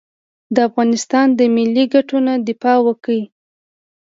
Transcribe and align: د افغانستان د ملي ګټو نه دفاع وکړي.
د 0.55 0.57
افغانستان 0.69 1.27
د 1.37 1.39
ملي 1.55 1.85
ګټو 1.93 2.17
نه 2.27 2.33
دفاع 2.47 2.77
وکړي. 2.87 3.21